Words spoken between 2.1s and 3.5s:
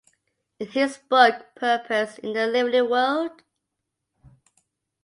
in the Living World?